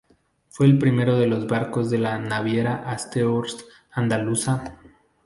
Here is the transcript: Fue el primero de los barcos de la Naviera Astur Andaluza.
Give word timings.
Fue 0.49 0.65
el 0.65 0.79
primero 0.79 1.15
de 1.19 1.27
los 1.27 1.45
barcos 1.45 1.91
de 1.91 1.99
la 1.99 2.17
Naviera 2.17 2.89
Astur 2.89 3.45
Andaluza. 3.91 4.75